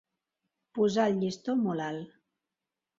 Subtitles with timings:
[0.79, 2.21] Posar el llistó molt alt.